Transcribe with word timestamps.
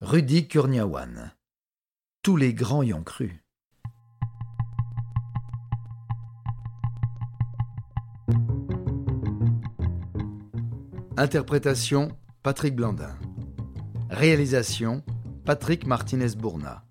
Rudy 0.00 0.48
Kurniawan. 0.48 1.32
Tous 2.22 2.36
les 2.36 2.52
grands 2.52 2.82
y 2.82 2.92
ont 2.92 3.04
cru. 3.04 3.42
Interprétation 11.16 12.08
Patrick 12.42 12.74
Blandin. 12.74 13.16
Réalisation 14.10 15.04
Patrick 15.46 15.86
Martinez-Bourna. 15.86 16.84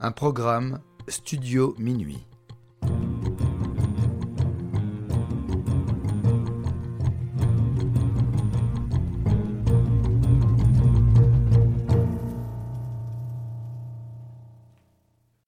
Un 0.00 0.12
programme 0.12 0.80
Studio 1.06 1.74
Minuit. 1.78 2.26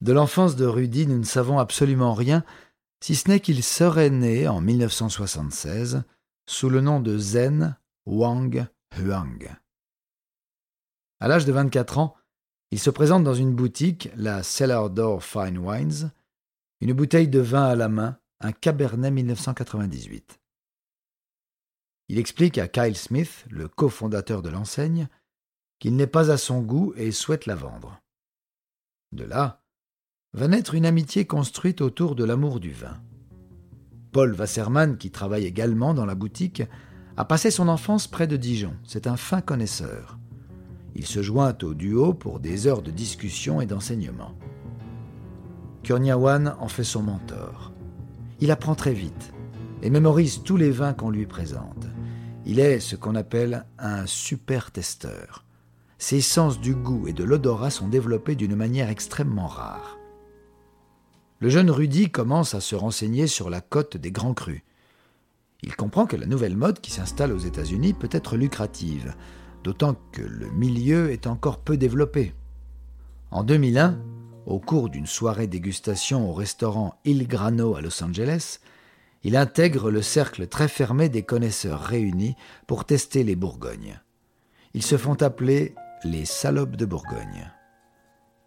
De 0.01 0.13
l'enfance 0.13 0.55
de 0.55 0.65
Rudy, 0.65 1.05
nous 1.05 1.19
ne 1.19 1.23
savons 1.23 1.59
absolument 1.59 2.15
rien, 2.15 2.43
si 3.01 3.15
ce 3.15 3.29
n'est 3.29 3.39
qu'il 3.39 3.63
serait 3.63 4.09
né 4.09 4.47
en 4.47 4.59
1976 4.59 6.03
sous 6.47 6.69
le 6.69 6.81
nom 6.81 6.99
de 6.99 7.17
Zen 7.19 7.77
Wang 8.07 8.65
Huang. 8.97 9.55
À 11.19 11.27
l'âge 11.27 11.45
de 11.45 11.51
24 11.51 11.99
ans, 11.99 12.15
il 12.71 12.79
se 12.79 12.89
présente 12.89 13.23
dans 13.23 13.35
une 13.35 13.53
boutique, 13.53 14.09
la 14.15 14.41
Cellar 14.41 14.89
Door 14.89 15.23
Fine 15.23 15.59
Wines, 15.59 16.11
une 16.79 16.93
bouteille 16.93 17.27
de 17.27 17.39
vin 17.39 17.65
à 17.65 17.75
la 17.75 17.87
main, 17.87 18.17
un 18.39 18.53
Cabernet 18.53 19.11
1998. 19.11 20.39
Il 22.09 22.17
explique 22.17 22.57
à 22.57 22.67
Kyle 22.67 22.97
Smith, 22.97 23.45
le 23.51 23.67
cofondateur 23.67 24.41
de 24.41 24.49
l'enseigne, 24.49 25.07
qu'il 25.79 25.95
n'est 25.95 26.07
pas 26.07 26.31
à 26.31 26.37
son 26.37 26.61
goût 26.61 26.93
et 26.97 27.11
souhaite 27.11 27.45
la 27.45 27.55
vendre. 27.55 28.01
De 29.11 29.25
là 29.25 29.60
va 30.33 30.47
naître 30.47 30.75
une 30.75 30.85
amitié 30.85 31.25
construite 31.25 31.81
autour 31.81 32.15
de 32.15 32.23
l'amour 32.23 32.61
du 32.61 32.71
vin. 32.71 32.97
Paul 34.13 34.33
Wasserman, 34.33 34.97
qui 34.97 35.11
travaille 35.11 35.45
également 35.45 35.93
dans 35.93 36.05
la 36.05 36.15
boutique, 36.15 36.63
a 37.17 37.25
passé 37.25 37.51
son 37.51 37.67
enfance 37.67 38.07
près 38.07 38.27
de 38.27 38.37
Dijon. 38.37 38.73
C'est 38.85 39.07
un 39.07 39.17
fin 39.17 39.41
connaisseur. 39.41 40.17
Il 40.95 41.05
se 41.05 41.21
joint 41.21 41.57
au 41.63 41.73
duo 41.73 42.13
pour 42.13 42.39
des 42.39 42.67
heures 42.67 42.81
de 42.81 42.91
discussion 42.91 43.59
et 43.59 43.65
d'enseignement. 43.65 44.33
Kurniawan 45.83 46.55
en 46.59 46.67
fait 46.67 46.83
son 46.83 47.03
mentor. 47.03 47.73
Il 48.39 48.51
apprend 48.51 48.75
très 48.75 48.93
vite 48.93 49.33
et 49.81 49.89
mémorise 49.89 50.43
tous 50.43 50.57
les 50.57 50.71
vins 50.71 50.93
qu'on 50.93 51.09
lui 51.09 51.25
présente. 51.25 51.87
Il 52.45 52.59
est 52.59 52.79
ce 52.79 52.95
qu'on 52.95 53.15
appelle 53.15 53.65
un 53.77 54.05
super 54.05 54.71
testeur. 54.71 55.45
Ses 55.97 56.21
sens 56.21 56.59
du 56.59 56.73
goût 56.73 57.07
et 57.07 57.13
de 57.13 57.23
l'odorat 57.23 57.69
sont 57.69 57.87
développés 57.87 58.35
d'une 58.35 58.55
manière 58.55 58.89
extrêmement 58.89 59.47
rare. 59.47 60.00
Le 61.41 61.49
jeune 61.49 61.71
Rudy 61.71 62.11
commence 62.11 62.53
à 62.53 62.61
se 62.61 62.75
renseigner 62.75 63.25
sur 63.25 63.49
la 63.49 63.61
cote 63.61 63.97
des 63.97 64.11
grands 64.11 64.35
crus. 64.35 64.61
Il 65.63 65.75
comprend 65.75 66.05
que 66.05 66.15
la 66.15 66.27
nouvelle 66.27 66.55
mode 66.55 66.79
qui 66.79 66.91
s'installe 66.91 67.33
aux 67.33 67.39
États-Unis 67.39 67.93
peut 67.93 68.09
être 68.11 68.37
lucrative, 68.37 69.15
d'autant 69.63 69.95
que 70.11 70.21
le 70.21 70.51
milieu 70.51 71.11
est 71.11 71.25
encore 71.25 71.57
peu 71.57 71.77
développé. 71.77 72.35
En 73.31 73.43
2001, 73.43 73.99
au 74.45 74.59
cours 74.59 74.89
d'une 74.89 75.07
soirée 75.07 75.47
dégustation 75.47 76.29
au 76.29 76.33
restaurant 76.33 76.93
Il 77.05 77.27
Grano 77.27 77.75
à 77.75 77.81
Los 77.81 78.03
Angeles, 78.03 78.59
il 79.23 79.35
intègre 79.35 79.89
le 79.89 80.03
cercle 80.03 80.45
très 80.45 80.67
fermé 80.67 81.09
des 81.09 81.23
connaisseurs 81.23 81.81
réunis 81.81 82.35
pour 82.67 82.85
tester 82.85 83.23
les 83.23 83.35
Bourgognes. 83.35 83.99
Ils 84.75 84.83
se 84.83 84.97
font 84.97 85.19
appeler 85.19 85.73
les 86.03 86.25
salopes 86.25 86.75
de 86.75 86.85
Bourgogne. 86.85 87.51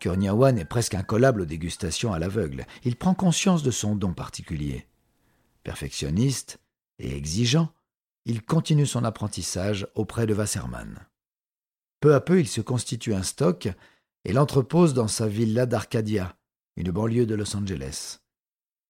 Kurniawan 0.05 0.59
est 0.59 0.67
presque 0.67 0.93
incollable 0.93 1.41
aux 1.41 1.47
dégustations 1.47 2.13
à 2.13 2.19
l'aveugle. 2.19 2.67
Il 2.85 2.95
prend 2.95 3.15
conscience 3.15 3.63
de 3.63 3.71
son 3.71 3.97
don 3.97 4.13
particulier. 4.13 4.87
Perfectionniste 5.63 6.59
et 6.99 7.17
exigeant, 7.17 7.73
il 8.27 8.43
continue 8.43 8.85
son 8.85 9.03
apprentissage 9.03 9.89
auprès 9.95 10.27
de 10.27 10.35
Wasserman. 10.35 11.07
Peu 12.01 12.15
à 12.15 12.21
peu, 12.21 12.39
il 12.39 12.49
se 12.49 12.61
constitue 12.61 13.15
un 13.15 13.23
stock 13.23 13.67
et 14.27 14.35
l'entrepose 14.35 14.93
dans 14.93 15.09
sa 15.09 15.27
villa 15.27 15.65
d'Arcadia, 15.65 16.37
une 16.77 16.91
banlieue 16.91 17.25
de 17.25 17.35
Los 17.35 17.57
Angeles. 17.57 18.19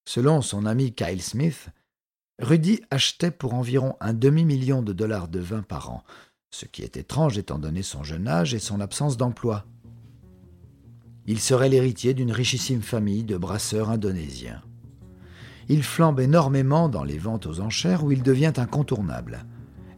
Selon 0.08 0.42
son 0.42 0.66
ami 0.66 0.94
Kyle 0.94 1.22
Smith, 1.22 1.68
Rudy 2.40 2.80
achetait 2.90 3.30
pour 3.30 3.54
environ 3.54 3.96
un 4.00 4.14
demi-million 4.14 4.82
de 4.82 4.92
dollars 4.92 5.28
de 5.28 5.38
vin 5.38 5.62
par 5.62 5.90
an, 5.90 6.02
ce 6.50 6.66
qui 6.66 6.82
est 6.82 6.96
étrange 6.96 7.38
étant 7.38 7.60
donné 7.60 7.84
son 7.84 8.02
jeune 8.02 8.26
âge 8.26 8.52
et 8.52 8.58
son 8.58 8.80
absence 8.80 9.16
d'emploi. 9.16 9.64
Il 11.26 11.40
serait 11.40 11.68
l'héritier 11.68 12.14
d'une 12.14 12.32
richissime 12.32 12.82
famille 12.82 13.24
de 13.24 13.36
brasseurs 13.36 13.90
indonésiens 13.90 14.62
il 15.68 15.82
flambe 15.82 16.20
énormément 16.20 16.88
dans 16.88 17.04
les 17.04 17.18
ventes 17.18 17.46
aux 17.46 17.60
enchères 17.60 18.04
où 18.04 18.12
il 18.12 18.22
devient 18.22 18.52
incontournable. 18.56 19.44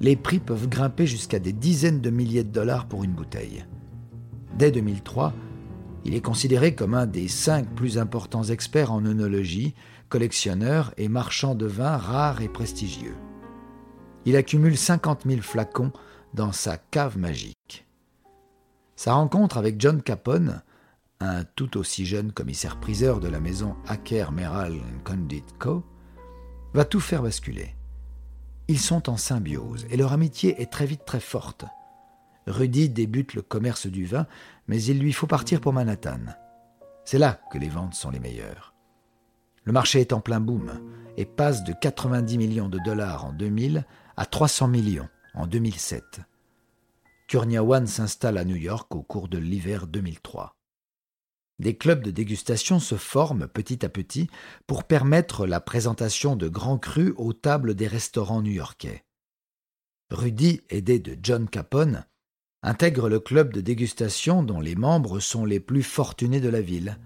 Les 0.00 0.16
prix 0.16 0.38
peuvent 0.38 0.68
grimper 0.68 1.06
jusqu'à 1.06 1.38
des 1.38 1.52
dizaines 1.52 2.00
de 2.00 2.10
milliers 2.10 2.44
de 2.44 2.52
dollars 2.52 2.86
pour 2.86 3.02
une 3.02 3.12
bouteille. 3.12 3.64
Dès 4.56 4.70
2003, 4.70 5.32
il 6.04 6.14
est 6.14 6.20
considéré 6.20 6.74
comme 6.74 6.94
un 6.94 7.06
des 7.06 7.28
cinq 7.28 7.66
plus 7.74 7.98
importants 7.98 8.44
experts 8.44 8.92
en 8.92 9.04
œnologie, 9.04 9.74
collectionneur 10.08 10.92
et 10.96 11.08
marchand 11.08 11.54
de 11.54 11.66
vins 11.66 11.96
rares 11.96 12.42
et 12.42 12.48
prestigieux. 12.48 13.16
Il 14.24 14.36
accumule 14.36 14.76
50 14.76 15.22
000 15.26 15.40
flacons 15.40 15.92
dans 16.34 16.52
sa 16.52 16.76
cave 16.76 17.18
magique. 17.18 17.86
Sa 18.94 19.14
rencontre 19.14 19.58
avec 19.58 19.80
John 19.80 20.00
Capone, 20.00 20.62
un 21.20 21.44
tout 21.44 21.76
aussi 21.76 22.04
jeune 22.04 22.32
commissaire-priseur 22.32 23.20
de 23.20 23.28
la 23.28 23.40
maison 23.40 23.76
Acker 23.86 24.32
Meral 24.32 24.74
Condit 25.04 25.44
Co., 25.58 25.84
va 26.74 26.84
tout 26.84 27.00
faire 27.00 27.22
basculer. 27.22 27.74
Ils 28.68 28.78
sont 28.78 29.08
en 29.08 29.16
symbiose 29.16 29.86
et 29.90 29.96
leur 29.96 30.12
amitié 30.12 30.60
est 30.60 30.70
très 30.70 30.86
vite 30.86 31.04
très 31.06 31.20
forte. 31.20 31.64
Rudy 32.46 32.88
débute 32.88 33.34
le 33.34 33.42
commerce 33.42 33.86
du 33.86 34.04
vin, 34.04 34.26
mais 34.68 34.82
il 34.82 34.98
lui 34.98 35.12
faut 35.12 35.26
partir 35.26 35.60
pour 35.60 35.72
Manhattan. 35.72 36.20
C'est 37.04 37.18
là 37.18 37.40
que 37.50 37.58
les 37.58 37.68
ventes 37.68 37.94
sont 37.94 38.10
les 38.10 38.20
meilleures. 38.20 38.74
Le 39.64 39.72
marché 39.72 40.00
est 40.00 40.12
en 40.12 40.20
plein 40.20 40.40
boom 40.40 40.80
et 41.16 41.24
passe 41.24 41.64
de 41.64 41.72
90 41.72 42.38
millions 42.38 42.68
de 42.68 42.78
dollars 42.84 43.24
en 43.24 43.32
2000 43.32 43.84
à 44.16 44.26
300 44.26 44.68
millions 44.68 45.08
en 45.34 45.46
2007. 45.46 46.20
Kurniawan 47.28 47.86
s'installe 47.86 48.38
à 48.38 48.44
New 48.44 48.56
York 48.56 48.94
au 48.94 49.02
cours 49.02 49.28
de 49.28 49.38
l'hiver 49.38 49.86
2003. 49.86 50.55
Des 51.58 51.74
clubs 51.74 52.02
de 52.02 52.10
dégustation 52.10 52.80
se 52.80 52.96
forment 52.96 53.48
petit 53.48 53.84
à 53.84 53.88
petit 53.88 54.28
pour 54.66 54.84
permettre 54.84 55.46
la 55.46 55.60
présentation 55.60 56.36
de 56.36 56.48
grands 56.48 56.78
crus 56.78 57.14
aux 57.16 57.32
tables 57.32 57.74
des 57.74 57.86
restaurants 57.86 58.42
new-yorkais. 58.42 59.04
Rudy, 60.10 60.60
aidé 60.68 60.98
de 60.98 61.16
John 61.22 61.48
Capone, 61.48 62.04
intègre 62.62 63.08
le 63.08 63.20
club 63.20 63.52
de 63.52 63.62
dégustation 63.62 64.42
dont 64.42 64.60
les 64.60 64.74
membres 64.74 65.18
sont 65.18 65.46
les 65.46 65.60
plus 65.60 65.82
fortunés 65.82 66.40
de 66.40 66.50
la 66.50 66.60
ville, 66.60 66.98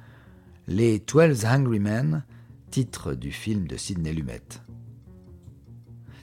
les 0.67 0.99
Twelve 0.99 1.45
Hungry 1.47 1.79
Men, 1.79 2.25
titre 2.71 3.15
du 3.15 3.31
film 3.31 3.69
de 3.69 3.77
Sidney 3.77 4.13
Lumet. 4.13 4.43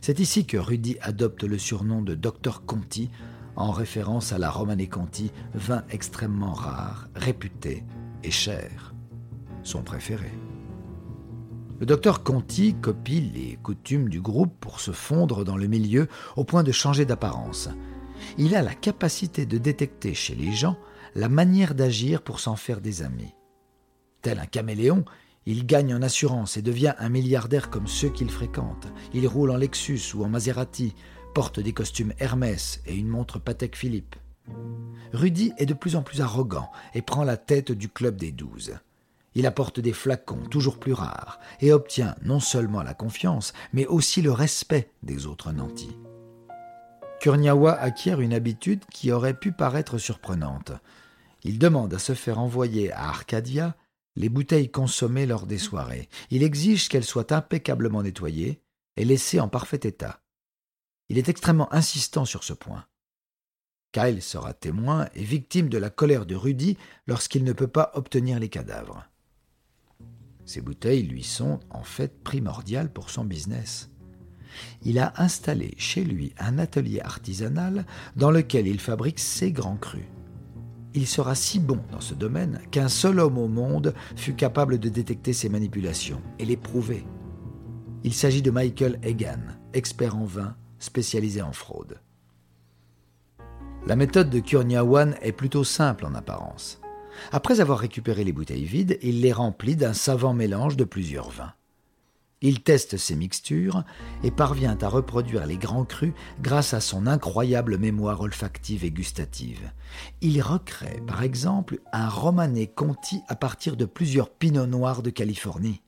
C'est 0.01 0.19
ici 0.19 0.45
que 0.45 0.57
Rudy 0.57 0.97
adopte 1.01 1.43
le 1.43 1.57
surnom 1.57 2.01
de 2.01 2.13
Dr 2.13 2.65
Conti 2.65 3.09
en 3.55 3.71
référence 3.71 4.33
à 4.33 4.37
la 4.37 4.51
Romane 4.51 4.87
Conti, 4.87 5.31
vin 5.55 5.83
extrêmement 5.89 6.53
rare, 6.53 7.07
réputé 7.15 7.83
et 8.23 8.31
cher, 8.31 8.93
son 9.63 9.83
préféré. 9.83 10.31
Le 11.79 11.85
docteur 11.85 12.23
Conti 12.23 12.73
copie 12.73 13.21
les 13.21 13.57
coutumes 13.61 14.09
du 14.09 14.19
groupe 14.19 14.53
pour 14.59 14.79
se 14.79 14.91
fondre 14.91 15.45
dans 15.45 15.57
le 15.57 15.67
milieu 15.67 16.07
au 16.35 16.43
point 16.43 16.63
de 16.63 16.71
changer 16.71 17.05
d'apparence. 17.05 17.69
Il 18.37 18.55
a 18.55 18.63
la 18.63 18.73
capacité 18.73 19.45
de 19.45 19.59
détecter 19.59 20.15
chez 20.15 20.33
les 20.33 20.51
gens 20.51 20.77
la 21.13 21.29
manière 21.29 21.75
d'agir 21.75 22.23
pour 22.23 22.39
s'en 22.39 22.55
faire 22.55 22.81
des 22.81 23.03
amis. 23.03 23.35
Tel 24.23 24.39
un 24.39 24.45
caméléon, 24.45 25.05
il 25.45 25.65
gagne 25.65 25.93
en 25.93 26.01
assurance 26.01 26.57
et 26.57 26.61
devient 26.61 26.93
un 26.97 27.09
milliardaire 27.09 27.69
comme 27.69 27.87
ceux 27.87 28.09
qu'il 28.09 28.29
fréquente. 28.29 28.87
Il 29.13 29.27
roule 29.27 29.51
en 29.51 29.57
Lexus 29.57 30.15
ou 30.15 30.23
en 30.23 30.29
Maserati, 30.29 30.95
porte 31.33 31.59
des 31.59 31.73
costumes 31.73 32.13
Hermès 32.19 32.81
et 32.85 32.95
une 32.95 33.07
montre 33.07 33.39
Patek 33.39 33.75
Philippe. 33.75 34.15
Rudy 35.13 35.53
est 35.57 35.65
de 35.65 35.73
plus 35.73 35.95
en 35.95 36.01
plus 36.01 36.21
arrogant 36.21 36.71
et 36.93 37.01
prend 37.01 37.23
la 37.23 37.37
tête 37.37 37.71
du 37.71 37.89
club 37.89 38.17
des 38.17 38.31
douze. 38.31 38.77
Il 39.35 39.45
apporte 39.45 39.79
des 39.79 39.93
flacons 39.93 40.45
toujours 40.49 40.79
plus 40.79 40.93
rares 40.93 41.39
et 41.61 41.71
obtient 41.71 42.15
non 42.23 42.39
seulement 42.39 42.81
la 42.81 42.93
confiance, 42.93 43.53
mais 43.71 43.85
aussi 43.85 44.21
le 44.21 44.31
respect 44.31 44.89
des 45.03 45.27
autres 45.27 45.51
nantis. 45.51 45.95
Kurniawa 47.19 47.73
acquiert 47.73 48.21
une 48.21 48.33
habitude 48.33 48.83
qui 48.91 49.11
aurait 49.11 49.37
pu 49.37 49.51
paraître 49.51 49.97
surprenante. 49.97 50.71
Il 51.43 51.59
demande 51.59 51.93
à 51.93 51.99
se 51.99 52.13
faire 52.13 52.39
envoyer 52.39 52.91
à 52.91 53.09
Arcadia 53.09 53.75
les 54.15 54.29
bouteilles 54.29 54.71
consommées 54.71 55.27
lors 55.27 55.45
des 55.45 55.59
soirées. 55.59 56.09
Il 56.31 56.41
exige 56.43 56.89
qu'elles 56.89 57.03
soient 57.03 57.33
impeccablement 57.33 58.01
nettoyées 58.01 58.59
et 58.97 59.05
laissées 59.05 59.39
en 59.39 59.47
parfait 59.47 59.79
état. 59.83 60.19
Il 61.09 61.17
est 61.17 61.29
extrêmement 61.29 61.71
insistant 61.73 62.25
sur 62.25 62.43
ce 62.43 62.53
point. 62.53 62.85
Kyle 63.97 64.21
sera 64.21 64.53
témoin 64.53 65.07
et 65.15 65.23
victime 65.23 65.69
de 65.69 65.77
la 65.79 65.89
colère 65.89 66.27
de 66.27 66.35
Rudy 66.35 66.77
lorsqu'il 67.07 67.43
ne 67.43 67.51
peut 67.51 67.67
pas 67.67 67.89
obtenir 67.95 68.39
les 68.39 68.47
cadavres. 68.47 69.07
Ces 70.45 70.61
bouteilles 70.61 71.01
lui 71.01 71.23
sont 71.23 71.59
en 71.71 71.81
fait 71.81 72.21
primordiales 72.23 72.93
pour 72.93 73.09
son 73.09 73.25
business. 73.25 73.89
Il 74.83 74.99
a 74.99 75.13
installé 75.17 75.73
chez 75.79 76.03
lui 76.03 76.31
un 76.37 76.59
atelier 76.59 76.99
artisanal 76.99 77.87
dans 78.15 78.29
lequel 78.29 78.67
il 78.67 78.79
fabrique 78.79 79.17
ses 79.17 79.51
grands 79.51 79.77
crus. 79.77 80.05
Il 80.93 81.07
sera 81.07 81.33
si 81.33 81.57
bon 81.57 81.79
dans 81.91 82.01
ce 82.01 82.13
domaine 82.13 82.61
qu'un 82.69 82.89
seul 82.89 83.19
homme 83.19 83.39
au 83.39 83.47
monde 83.47 83.95
fut 84.15 84.35
capable 84.35 84.77
de 84.77 84.89
détecter 84.89 85.33
ses 85.33 85.49
manipulations 85.49 86.21
et 86.37 86.45
les 86.45 86.57
prouver. 86.57 87.03
Il 88.03 88.13
s'agit 88.13 88.43
de 88.43 88.51
Michael 88.51 88.99
Egan, 89.01 89.41
expert 89.73 90.15
en 90.15 90.25
vin 90.25 90.55
spécialisé 90.77 91.41
en 91.41 91.51
fraude. 91.51 91.99
La 93.87 93.95
méthode 93.95 94.29
de 94.29 94.41
Kurniawan 94.41 95.15
est 95.21 95.31
plutôt 95.31 95.63
simple 95.63 96.05
en 96.05 96.13
apparence. 96.13 96.81
Après 97.31 97.61
avoir 97.61 97.79
récupéré 97.79 98.25
les 98.25 98.33
bouteilles 98.33 98.65
vides, 98.65 98.99
il 99.01 99.21
les 99.21 99.31
remplit 99.31 99.77
d'un 99.77 99.93
savant 99.93 100.33
mélange 100.33 100.75
de 100.75 100.83
plusieurs 100.83 101.29
vins. 101.29 101.53
Il 102.41 102.63
teste 102.63 102.97
ces 102.97 103.15
mixtures 103.15 103.85
et 104.25 104.29
parvient 104.29 104.77
à 104.81 104.89
reproduire 104.89 105.45
les 105.45 105.55
grands 105.55 105.85
crus 105.85 106.11
grâce 106.41 106.73
à 106.73 106.81
son 106.81 107.07
incroyable 107.07 107.77
mémoire 107.77 108.19
olfactive 108.19 108.83
et 108.83 108.91
gustative. 108.91 109.71
Il 110.19 110.41
recrée, 110.41 111.01
par 111.07 111.23
exemple, 111.23 111.79
un 111.93 112.09
Romanée 112.09 112.67
Conti 112.67 113.21
à 113.29 113.37
partir 113.37 113.77
de 113.77 113.85
plusieurs 113.85 114.29
pinots 114.29 114.67
noirs 114.67 115.01
de 115.01 115.11
Californie. 115.11 115.81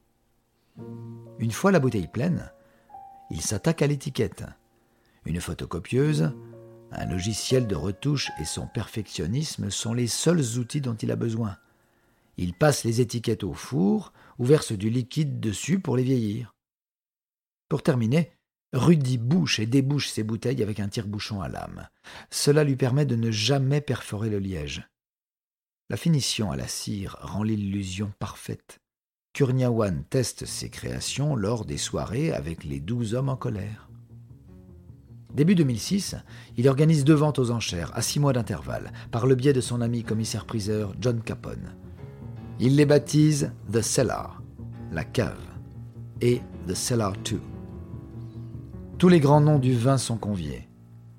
Une 1.37 1.51
fois 1.51 1.73
la 1.73 1.81
bouteille 1.81 2.07
pleine, 2.07 2.49
il 3.29 3.41
s'attaque 3.41 3.81
à 3.81 3.87
l'étiquette. 3.87 4.45
Une 5.25 5.41
photocopieuse, 5.41 6.31
un 6.91 7.05
logiciel 7.05 7.67
de 7.67 7.75
retouche 7.75 8.31
et 8.39 8.45
son 8.45 8.67
perfectionnisme 8.67 9.69
sont 9.69 9.93
les 9.93 10.07
seuls 10.07 10.57
outils 10.57 10.81
dont 10.81 10.95
il 10.95 11.11
a 11.11 11.15
besoin. 11.15 11.57
Il 12.37 12.53
passe 12.53 12.83
les 12.83 13.01
étiquettes 13.01 13.43
au 13.43 13.53
four 13.53 14.13
ou 14.37 14.45
verse 14.45 14.71
du 14.71 14.89
liquide 14.89 15.39
dessus 15.39 15.79
pour 15.79 15.97
les 15.97 16.03
vieillir. 16.03 16.55
Pour 17.67 17.83
terminer, 17.83 18.31
Rudy 18.73 19.17
bouche 19.17 19.59
et 19.59 19.65
débouche 19.65 20.09
ses 20.09 20.23
bouteilles 20.23 20.63
avec 20.63 20.79
un 20.79 20.89
tire-bouchon 20.89 21.41
à 21.41 21.49
lame. 21.49 21.87
Cela 22.29 22.63
lui 22.63 22.75
permet 22.75 23.05
de 23.05 23.15
ne 23.15 23.31
jamais 23.31 23.81
perforer 23.81 24.29
le 24.29 24.39
liège. 24.39 24.87
La 25.89 25.97
finition 25.97 26.51
à 26.51 26.55
la 26.55 26.67
cire 26.67 27.17
rend 27.21 27.43
l'illusion 27.43 28.13
parfaite. 28.19 28.79
Kurniawan 29.33 30.03
teste 30.05 30.45
ses 30.45 30.69
créations 30.69 31.35
lors 31.35 31.65
des 31.65 31.77
soirées 31.77 32.31
avec 32.31 32.63
les 32.63 32.79
douze 32.79 33.15
hommes 33.15 33.29
en 33.29 33.37
colère. 33.37 33.88
Début 35.33 35.53
2006, 35.53 36.15
il 36.57 36.67
organise 36.67 37.05
deux 37.05 37.13
ventes 37.13 37.37
aux 37.37 37.51
enchères 37.51 37.91
à 37.93 38.01
six 38.01 38.19
mois 38.19 38.33
d'intervalle, 38.33 38.91
par 39.11 39.27
le 39.27 39.35
biais 39.35 39.53
de 39.53 39.61
son 39.61 39.79
ami 39.79 40.03
commissaire-priseur 40.03 40.93
John 40.99 41.21
Capone. 41.21 41.75
Il 42.59 42.75
les 42.75 42.85
baptise 42.85 43.51
The 43.71 43.81
Cellar, 43.81 44.41
la 44.91 45.03
cave, 45.03 45.39
et 46.19 46.41
The 46.67 46.73
Cellar 46.73 47.13
2. 47.29 47.39
Tous 48.97 49.07
les 49.07 49.19
grands 49.19 49.39
noms 49.39 49.59
du 49.59 49.73
vin 49.77 49.97
sont 49.97 50.17
conviés. 50.17 50.67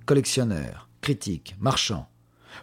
Collectionneurs, 0.07 0.91
critiques, 1.01 1.57
marchands. 1.61 2.09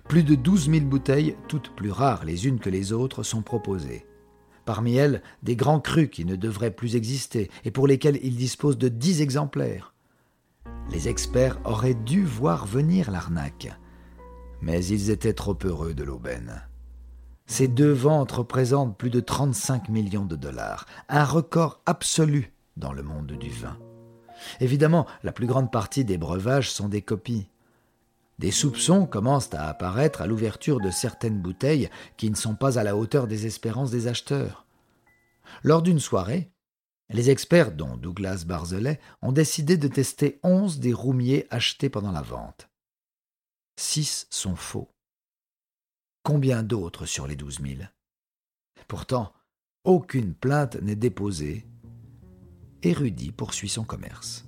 Plus 0.10 0.24
de 0.24 0.36
12 0.36 0.70
000 0.70 0.86
bouteilles, 0.86 1.38
toutes 1.48 1.74
plus 1.76 1.92
rares 1.92 2.26
les 2.26 2.46
unes 2.46 2.60
que 2.60 2.70
les 2.70 2.92
autres, 2.92 3.24
sont 3.24 3.42
proposées. 3.42 4.06
Parmi 4.66 4.96
elles, 4.96 5.24
des 5.44 5.56
grands 5.56 5.80
crus 5.80 6.10
qui 6.12 6.26
ne 6.26 6.36
devraient 6.36 6.76
plus 6.76 6.98
exister 6.98 7.50
et 7.64 7.72
pour 7.72 7.88
lesquels 7.88 8.20
il 8.22 8.36
dispose 8.36 8.78
de 8.78 8.90
10 8.90 9.22
exemplaires. 9.22 9.94
Les 10.92 11.10
experts 11.10 11.60
auraient 11.66 11.94
dû 11.94 12.24
voir 12.24 12.66
venir 12.66 13.12
l'arnaque. 13.12 13.70
Mais 14.62 14.84
ils 14.86 15.10
étaient 15.10 15.34
trop 15.34 15.58
heureux 15.64 15.94
de 15.94 16.04
l'aubaine. 16.04 16.64
Ces 17.46 17.68
deux 17.68 17.92
ventes 17.92 18.32
représentent 18.32 18.98
plus 18.98 19.10
de 19.10 19.20
35 19.20 19.90
millions 19.90 20.26
de 20.26 20.36
dollars, 20.36 20.86
un 21.08 21.24
record 21.24 21.82
absolu 21.86 22.54
dans 22.76 22.94
le 22.94 23.04
monde 23.04 23.32
du 23.34 23.50
vin. 23.50 23.78
Évidemment, 24.60 25.06
la 25.24 25.32
plus 25.32 25.48
grande 25.48 25.72
partie 25.72 26.06
des 26.06 26.18
breuvages 26.18 26.72
sont 26.72 26.90
des 26.90 27.02
copies. 27.02 27.50
Des 28.40 28.52
soupçons 28.52 29.08
commencent 29.08 29.54
à 29.54 29.68
apparaître 29.68 30.22
à 30.22 30.28
l'ouverture 30.28 30.80
de 30.80 30.92
certaines 30.92 31.42
bouteilles 31.42 31.90
qui 32.18 32.30
ne 32.30 32.36
sont 32.36 32.56
pas 32.56 32.78
à 32.78 32.84
la 32.84 32.96
hauteur 32.96 33.28
des 33.28 33.46
espérances 33.46 33.92
des 33.92 34.08
acheteurs. 34.08 34.66
Lors 35.64 35.82
d'une 35.82 36.00
soirée, 36.00 36.52
les 37.10 37.30
experts, 37.30 37.72
dont 37.72 37.96
Douglas 37.98 38.44
Barzelet, 38.46 39.00
ont 39.22 39.32
décidé 39.32 39.78
de 39.78 39.88
tester 39.88 40.40
onze 40.44 40.80
des 40.80 40.94
roumiers 40.94 41.48
achetés 41.50 41.90
pendant 41.90 42.12
la 42.12 42.22
vente. 42.22 42.70
Six 43.80 44.28
sont 44.30 44.56
faux. 44.56 44.90
Combien 46.24 46.64
d'autres 46.64 47.06
sur 47.06 47.28
les 47.28 47.36
douze 47.36 47.60
mille? 47.60 47.92
Pourtant, 48.88 49.34
aucune 49.84 50.34
plainte 50.34 50.76
n'est 50.82 50.96
déposée 50.96 51.66
et 52.84 52.94
Rudy 52.94 53.32
poursuit 53.32 53.70
son 53.70 53.84
commerce. 53.84 54.46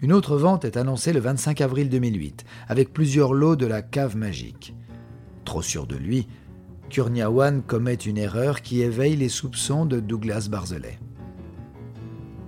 Une 0.00 0.12
autre 0.12 0.36
vente 0.36 0.64
est 0.64 0.76
annoncée 0.76 1.12
le 1.12 1.20
25 1.20 1.60
avril 1.60 1.88
2008, 1.88 2.44
avec 2.68 2.92
plusieurs 2.92 3.32
lots 3.32 3.56
de 3.56 3.66
la 3.66 3.82
cave 3.82 4.16
magique. 4.16 4.74
Trop 5.44 5.62
sûr 5.62 5.86
de 5.86 5.96
lui, 5.96 6.28
Kurniawan 6.88 7.62
commet 7.62 7.94
une 7.94 8.18
erreur 8.18 8.62
qui 8.62 8.80
éveille 8.82 9.16
les 9.16 9.28
soupçons 9.28 9.86
de 9.86 10.00
Douglas 10.00 10.48
Barzelet. 10.50 10.98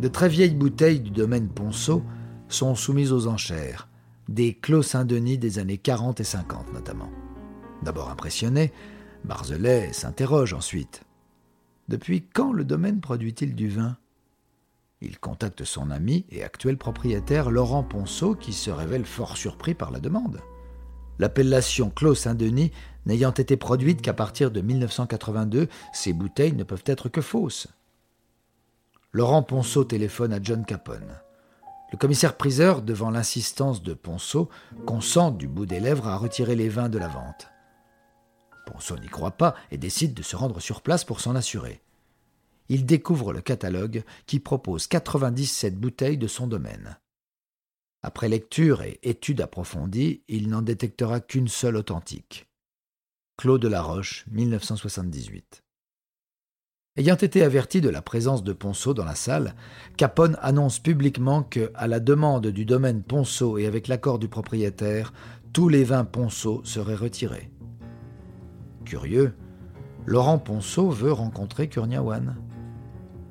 De 0.00 0.08
très 0.08 0.30
vieilles 0.30 0.54
bouteilles 0.54 1.00
du 1.00 1.10
domaine 1.10 1.50
Ponceau 1.50 2.02
sont 2.48 2.74
soumises 2.74 3.12
aux 3.12 3.26
enchères, 3.26 3.86
des 4.30 4.54
Clos 4.54 4.82
Saint-Denis 4.82 5.36
des 5.36 5.58
années 5.58 5.76
40 5.76 6.20
et 6.20 6.24
50 6.24 6.72
notamment. 6.72 7.10
D'abord 7.82 8.08
impressionné, 8.08 8.72
Barzelet 9.24 9.92
s'interroge 9.92 10.54
ensuite. 10.54 11.02
Depuis 11.88 12.22
quand 12.22 12.50
le 12.50 12.64
domaine 12.64 13.02
produit-il 13.02 13.54
du 13.54 13.68
vin? 13.68 13.98
Il 15.02 15.18
contacte 15.18 15.64
son 15.64 15.90
ami 15.90 16.24
et 16.30 16.42
actuel 16.44 16.78
propriétaire 16.78 17.50
Laurent 17.50 17.82
Ponceau 17.82 18.34
qui 18.34 18.54
se 18.54 18.70
révèle 18.70 19.04
fort 19.04 19.36
surpris 19.36 19.74
par 19.74 19.90
la 19.90 20.00
demande. 20.00 20.40
L'appellation 21.18 21.90
Clos 21.90 22.14
Saint-Denis 22.14 22.72
n'ayant 23.04 23.32
été 23.32 23.58
produite 23.58 24.00
qu'à 24.00 24.14
partir 24.14 24.50
de 24.50 24.62
1982, 24.62 25.68
ces 25.92 26.14
bouteilles 26.14 26.54
ne 26.54 26.64
peuvent 26.64 26.84
être 26.86 27.10
que 27.10 27.20
fausses. 27.20 27.68
Laurent 29.12 29.42
Ponceau 29.42 29.82
téléphone 29.82 30.32
à 30.32 30.40
John 30.40 30.64
Capone. 30.64 31.18
Le 31.90 31.98
commissaire-priseur, 31.98 32.80
devant 32.80 33.10
l'insistance 33.10 33.82
de 33.82 33.92
Ponceau, 33.92 34.48
consent 34.86 35.32
du 35.32 35.48
bout 35.48 35.66
des 35.66 35.80
lèvres 35.80 36.06
à 36.06 36.16
retirer 36.16 36.54
les 36.54 36.68
vins 36.68 36.88
de 36.88 36.98
la 36.98 37.08
vente. 37.08 37.48
Ponceau 38.66 38.96
n'y 38.98 39.08
croit 39.08 39.32
pas 39.32 39.56
et 39.72 39.78
décide 39.78 40.14
de 40.14 40.22
se 40.22 40.36
rendre 40.36 40.60
sur 40.60 40.80
place 40.80 41.04
pour 41.04 41.20
s'en 41.20 41.34
assurer. 41.34 41.82
Il 42.68 42.86
découvre 42.86 43.32
le 43.32 43.40
catalogue 43.40 44.04
qui 44.26 44.38
propose 44.38 44.86
97 44.86 45.76
bouteilles 45.76 46.18
de 46.18 46.28
son 46.28 46.46
domaine. 46.46 46.96
Après 48.02 48.28
lecture 48.28 48.82
et 48.82 49.00
étude 49.02 49.40
approfondie, 49.40 50.22
il 50.28 50.48
n'en 50.48 50.62
détectera 50.62 51.18
qu'une 51.18 51.48
seule 51.48 51.76
authentique. 51.76 52.46
Claude 53.36 53.64
Laroche, 53.64 54.24
1978. 54.30 55.64
Ayant 57.00 57.16
été 57.16 57.42
averti 57.42 57.80
de 57.80 57.88
la 57.88 58.02
présence 58.02 58.44
de 58.44 58.52
Ponceau 58.52 58.92
dans 58.92 59.06
la 59.06 59.14
salle, 59.14 59.54
Capone 59.96 60.36
annonce 60.42 60.78
publiquement 60.78 61.42
que, 61.42 61.70
à 61.74 61.88
la 61.88 61.98
demande 61.98 62.48
du 62.48 62.66
domaine 62.66 63.02
Ponceau 63.02 63.56
et 63.56 63.64
avec 63.64 63.88
l'accord 63.88 64.18
du 64.18 64.28
propriétaire, 64.28 65.14
tous 65.54 65.70
les 65.70 65.82
vins 65.82 66.04
Ponceau 66.04 66.60
seraient 66.62 66.94
retirés. 66.94 67.50
Curieux, 68.84 69.32
Laurent 70.04 70.38
Ponceau 70.38 70.90
veut 70.90 71.10
rencontrer 71.10 71.70
Kurniawan. 71.70 72.36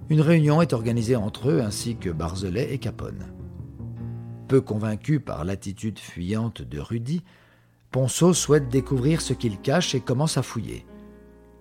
Une 0.10 0.22
réunion 0.22 0.64
est 0.64 0.74
organisée 0.74 1.16
entre 1.16 1.52
eux 1.52 1.62
ainsi 1.62 1.96
que 1.96 2.10
Barzelet 2.10 2.74
et 2.74 2.80
Capone. 2.80 3.28
Peu 4.48 4.62
convaincu 4.62 5.20
par 5.20 5.46
l'attitude 5.46 6.00
fuyante 6.00 6.64
de 6.64 6.80
Rudy, 6.80 7.22
Ponceau 7.92 8.34
souhaite 8.34 8.70
découvrir 8.70 9.22
ce 9.22 9.34
qu'il 9.34 9.60
cache 9.60 9.94
et 9.94 10.02
commence 10.02 10.40
à 10.40 10.42
fouiller. 10.42 10.88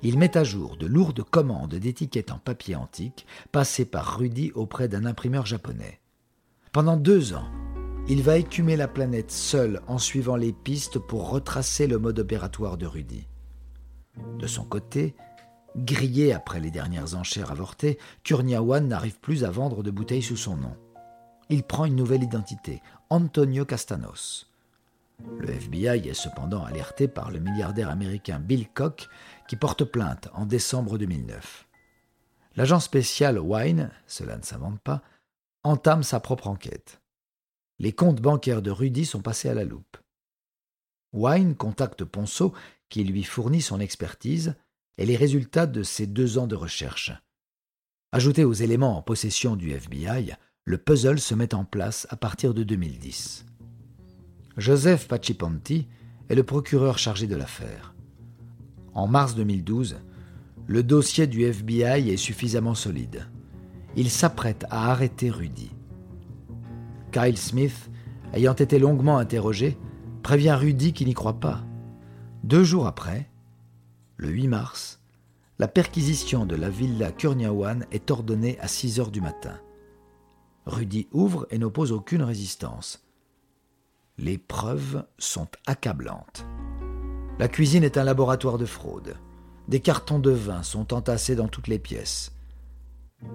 Il 0.02 0.18
met 0.18 0.36
à 0.36 0.44
jour 0.44 0.76
de 0.76 0.86
lourdes 0.86 1.24
commandes 1.24 1.74
d'étiquettes 1.74 2.30
en 2.30 2.38
papier 2.38 2.76
antique 2.76 3.26
passées 3.50 3.84
par 3.84 4.18
Rudy 4.18 4.52
auprès 4.54 4.86
d'un 4.86 5.04
imprimeur 5.04 5.44
japonais. 5.44 6.00
Pendant 6.72 6.96
deux 6.96 7.34
ans, 7.34 7.48
il 8.08 8.22
va 8.22 8.38
écumer 8.38 8.76
la 8.76 8.86
planète 8.86 9.32
seul 9.32 9.80
en 9.86 9.98
suivant 9.98 10.36
les 10.36 10.52
pistes 10.52 10.98
pour 10.98 11.30
retracer 11.30 11.86
le 11.86 11.98
mode 11.98 12.20
opératoire 12.20 12.76
de 12.76 12.86
Rudy. 12.86 13.26
De 14.38 14.46
son 14.46 14.64
côté, 14.64 15.14
grillé 15.76 16.32
après 16.32 16.60
les 16.60 16.70
dernières 16.70 17.16
enchères 17.16 17.50
avortées, 17.50 17.98
Kurniawan 18.22 18.86
n'arrive 18.86 19.18
plus 19.18 19.44
à 19.44 19.50
vendre 19.50 19.82
de 19.82 19.90
bouteilles 19.90 20.22
sous 20.22 20.36
son 20.36 20.56
nom. 20.56 20.76
Il 21.50 21.64
prend 21.64 21.86
une 21.86 21.96
nouvelle 21.96 22.22
identité, 22.22 22.82
Antonio 23.10 23.64
Castanos. 23.64 24.48
Le 25.38 25.50
FBI 25.50 26.08
est 26.08 26.14
cependant 26.14 26.64
alerté 26.64 27.08
par 27.08 27.30
le 27.30 27.40
milliardaire 27.40 27.90
américain 27.90 28.38
Bill 28.38 28.68
Koch 28.68 29.08
qui 29.48 29.56
porte 29.56 29.84
plainte 29.84 30.28
en 30.34 30.46
décembre 30.46 30.98
2009. 30.98 31.66
L'agent 32.54 32.80
spécial 32.80 33.38
Wine, 33.38 33.90
cela 34.06 34.36
ne 34.36 34.42
s'invente 34.42 34.80
pas, 34.80 35.02
entame 35.64 36.02
sa 36.02 36.20
propre 36.20 36.46
enquête. 36.46 37.00
Les 37.78 37.92
comptes 37.92 38.20
bancaires 38.20 38.62
de 38.62 38.70
Rudy 38.70 39.06
sont 39.06 39.22
passés 39.22 39.48
à 39.48 39.54
la 39.54 39.64
loupe. 39.64 39.96
Wine 41.12 41.56
contacte 41.56 42.04
Ponceau, 42.04 42.52
qui 42.88 43.04
lui 43.04 43.24
fournit 43.24 43.62
son 43.62 43.80
expertise 43.80 44.54
et 44.98 45.06
les 45.06 45.16
résultats 45.16 45.66
de 45.66 45.82
ses 45.82 46.06
deux 46.06 46.38
ans 46.38 46.46
de 46.46 46.56
recherche. 46.56 47.12
Ajouté 48.12 48.44
aux 48.44 48.52
éléments 48.52 48.98
en 48.98 49.02
possession 49.02 49.56
du 49.56 49.70
FBI, 49.70 50.32
le 50.64 50.78
puzzle 50.78 51.20
se 51.20 51.34
met 51.34 51.54
en 51.54 51.64
place 51.64 52.06
à 52.10 52.16
partir 52.16 52.52
de 52.52 52.62
2010. 52.62 53.46
Joseph 54.56 55.08
Pacipanti 55.08 55.86
est 56.28 56.34
le 56.34 56.42
procureur 56.42 56.98
chargé 56.98 57.26
de 57.26 57.36
l'affaire. 57.36 57.94
En 58.98 59.06
mars 59.06 59.36
2012, 59.36 60.00
le 60.66 60.82
dossier 60.82 61.28
du 61.28 61.44
FBI 61.44 62.10
est 62.10 62.16
suffisamment 62.16 62.74
solide. 62.74 63.28
Il 63.94 64.10
s'apprête 64.10 64.66
à 64.70 64.90
arrêter 64.90 65.30
Rudy. 65.30 65.70
Kyle 67.12 67.38
Smith, 67.38 67.90
ayant 68.32 68.54
été 68.54 68.80
longuement 68.80 69.18
interrogé, 69.18 69.78
prévient 70.24 70.56
Rudy 70.58 70.94
qu'il 70.94 71.06
n'y 71.06 71.14
croit 71.14 71.38
pas. 71.38 71.62
Deux 72.42 72.64
jours 72.64 72.88
après, 72.88 73.30
le 74.16 74.30
8 74.30 74.48
mars, 74.48 75.00
la 75.60 75.68
perquisition 75.68 76.44
de 76.44 76.56
la 76.56 76.68
villa 76.68 77.12
Kurniawan 77.12 77.86
est 77.92 78.10
ordonnée 78.10 78.58
à 78.58 78.66
6 78.66 78.98
heures 78.98 79.12
du 79.12 79.20
matin. 79.20 79.60
Rudy 80.66 81.06
ouvre 81.12 81.46
et 81.52 81.58
n'oppose 81.58 81.92
aucune 81.92 82.24
résistance. 82.24 83.06
Les 84.18 84.38
preuves 84.38 85.06
sont 85.18 85.46
accablantes. 85.68 86.44
La 87.38 87.46
cuisine 87.46 87.84
est 87.84 87.96
un 87.96 88.02
laboratoire 88.02 88.58
de 88.58 88.66
fraude. 88.66 89.14
Des 89.68 89.78
cartons 89.78 90.18
de 90.18 90.32
vin 90.32 90.64
sont 90.64 90.92
entassés 90.92 91.36
dans 91.36 91.46
toutes 91.46 91.68
les 91.68 91.78
pièces. 91.78 92.32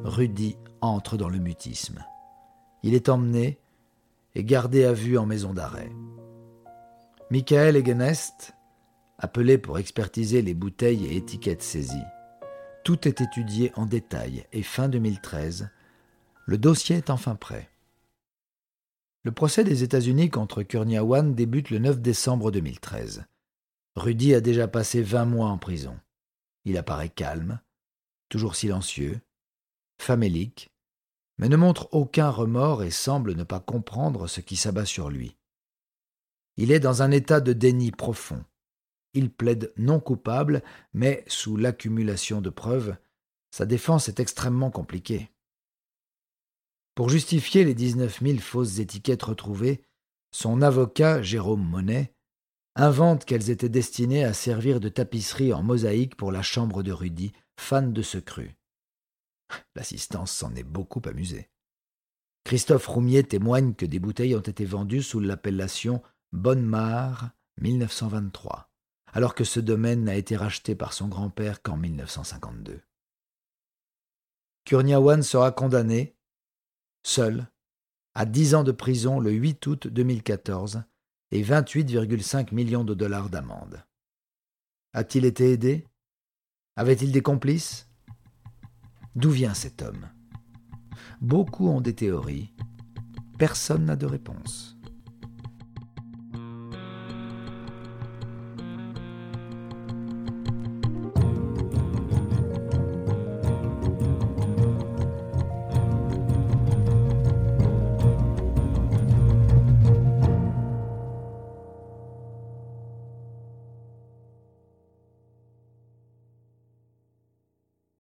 Rudy 0.04 0.58
entre 0.82 1.16
dans 1.16 1.30
le 1.30 1.40
mutisme. 1.40 2.04
Il 2.84 2.96
est 2.96 3.08
emmené 3.08 3.60
et 4.36 4.44
gardé 4.44 4.84
à 4.84 4.92
vue 4.92 5.18
en 5.18 5.26
maison 5.26 5.54
d'arrêt. 5.54 5.90
Michael 7.32 7.78
Egenest, 7.78 8.54
appelé 9.18 9.58
pour 9.58 9.80
expertiser 9.80 10.42
les 10.42 10.54
bouteilles 10.54 11.06
et 11.06 11.16
étiquettes 11.16 11.64
saisies. 11.64 11.96
Tout 12.84 13.08
est 13.08 13.22
étudié 13.22 13.72
en 13.76 13.86
détail 13.86 14.46
et 14.52 14.64
fin 14.64 14.90
2013, 14.90 15.70
le 16.46 16.58
dossier 16.58 16.98
est 16.98 17.10
enfin 17.10 17.36
prêt. 17.36 17.70
Le 19.24 19.32
procès 19.32 19.64
des 19.64 19.84
États-Unis 19.84 20.30
contre 20.30 20.62
Kurniawan 20.62 21.34
débute 21.34 21.70
le 21.70 21.80
9 21.80 22.02
décembre 22.02 22.52
2013. 22.52 23.24
Rudy 23.96 24.34
a 24.34 24.42
déjà 24.42 24.68
passé 24.68 25.02
20 25.02 25.26
mois 25.26 25.50
en 25.50 25.58
prison. 25.58 26.00
Il 26.66 26.78
apparaît 26.78 27.10
calme, 27.10 27.60
toujours 28.30 28.56
silencieux, 28.56 29.22
famélique, 30.00 30.72
mais 31.38 31.50
ne 31.50 31.56
montre 31.56 31.90
aucun 31.92 32.30
remords 32.30 32.84
et 32.84 32.92
semble 32.92 33.36
ne 33.36 33.44
pas 33.44 33.60
comprendre 33.60 34.28
ce 34.28 34.42
qui 34.42 34.56
s'abat 34.56 34.86
sur 34.86 35.10
lui. 35.10 35.38
Il 36.58 36.72
est 36.72 36.80
dans 36.80 37.02
un 37.02 37.12
état 37.12 37.42
de 37.42 37.54
déni 37.54 37.92
profond. 37.92 38.44
Il 39.14 39.32
plaide 39.32 39.74
non 39.78 40.00
coupable, 40.00 40.64
mais 40.94 41.24
sous 41.28 41.58
l'accumulation 41.58 42.42
de 42.42 42.50
preuves, 42.50 42.96
sa 43.52 43.66
défense 43.66 44.10
est 44.10 44.20
extrêmement 44.20 44.72
compliquée. 44.72 45.30
Pour 46.96 47.10
justifier 47.10 47.64
les 47.64 47.76
19 47.76 48.22
000 48.22 48.40
fausses 48.40 48.80
étiquettes 48.80 49.24
retrouvées, 49.24 49.84
son 50.32 50.62
avocat, 50.62 51.22
Jérôme 51.22 51.64
Monet, 51.64 52.14
invente 52.76 53.26
qu'elles 53.26 53.50
étaient 53.50 53.70
destinées 53.70 54.24
à 54.24 54.34
servir 54.34 54.80
de 54.80 54.90
tapisserie 54.90 55.54
en 55.54 55.62
mosaïque 55.64 56.16
pour 56.16 56.32
la 56.32 56.42
chambre 56.42 56.84
de 56.84 56.92
Rudy, 56.92 57.34
fan 57.58 57.94
de 57.94 58.02
ce 58.02 58.18
cru. 58.18 58.56
L'assistance 59.76 60.32
s'en 60.32 60.56
est 60.56 60.64
beaucoup 60.64 61.02
amusée. 61.06 61.50
Christophe 62.44 62.88
Roumier 62.88 63.24
témoigne 63.24 63.74
que 63.74 63.86
des 63.86 64.00
bouteilles 64.00 64.36
ont 64.36 64.42
été 64.42 64.66
vendues 64.66 65.04
sous 65.04 65.20
l'appellation 65.20 66.02
Bonne 66.32 66.66
Mare 66.66 67.32
1923, 67.62 68.70
alors 69.14 69.36
que 69.36 69.44
ce 69.44 69.60
domaine 69.60 70.04
n'a 70.04 70.16
été 70.16 70.36
racheté 70.36 70.76
par 70.76 70.94
son 70.94 71.08
grand-père 71.08 71.62
qu'en 71.62 71.78
1952. 71.78 72.82
Kurniawan 74.66 75.22
sera 75.22 75.52
condamné, 75.52 76.18
seul, 77.04 77.48
à 78.16 78.26
dix 78.26 78.56
ans 78.56 78.64
de 78.64 78.72
prison 78.72 79.20
le 79.20 79.32
8 79.32 79.68
août 79.68 79.88
2014 79.88 80.84
et 81.34 81.42
28,5 81.42 82.54
millions 82.54 82.84
de 82.84 82.94
dollars 82.94 83.32
d'amende. 83.32 83.84
A-t-il 84.94 85.26
été 85.26 85.52
aidé? 85.52 85.88
Avait-il 86.76 87.12
des 87.12 87.24
complices? 87.24 87.90
D'où 89.16 89.32
vient 89.32 89.56
cet 89.56 89.82
homme? 89.82 90.12
Beaucoup 91.22 91.68
ont 91.70 91.82
des 91.82 91.96
théories, 91.96 92.54
personne 93.40 93.86
n'a 93.86 93.96
de 93.96 94.06
réponse. 94.06 94.73